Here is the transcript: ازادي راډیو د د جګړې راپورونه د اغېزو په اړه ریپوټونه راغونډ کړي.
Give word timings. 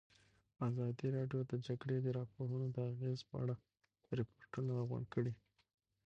ازادي 0.67 1.07
راډیو 1.17 1.41
د 1.45 1.49
د 1.51 1.53
جګړې 1.67 1.97
راپورونه 2.17 2.67
د 2.71 2.77
اغېزو 2.91 3.23
په 3.29 3.35
اړه 3.43 3.55
ریپوټونه 4.17 4.69
راغونډ 4.77 5.07
کړي. 5.15 5.33